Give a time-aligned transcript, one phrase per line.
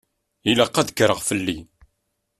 [0.49, 1.57] Ilaq ad kkreɣ fell-i.